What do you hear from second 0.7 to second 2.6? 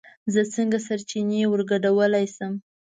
سرچينې ورگډولی شم